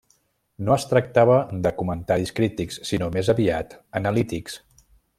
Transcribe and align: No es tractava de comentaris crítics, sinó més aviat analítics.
No 0.69 0.71
es 0.75 0.85
tractava 0.93 1.35
de 1.67 1.73
comentaris 1.83 2.33
crítics, 2.39 2.83
sinó 2.93 3.13
més 3.19 3.33
aviat 3.37 3.77
analítics. 4.01 4.61